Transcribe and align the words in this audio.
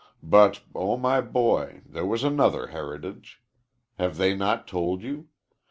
But, 0.23 0.61
oh, 0.73 0.97
my 0.97 1.21
boy, 1.21 1.83
there 1.87 2.07
was 2.07 2.23
another 2.23 2.69
heritage! 2.73 3.39
Have 3.99 4.17
they 4.17 4.35
not 4.35 4.67
told 4.67 5.03
you? 5.03 5.27